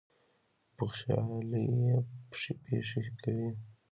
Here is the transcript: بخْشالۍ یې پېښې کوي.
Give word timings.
بخْشالۍ 0.77 1.63
یې 1.83 1.95
پېښې 2.63 3.01
کوي. 3.21 3.49